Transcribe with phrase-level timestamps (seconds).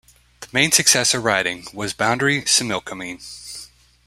[0.39, 3.21] The main successor riding was Boundary-Similkameen.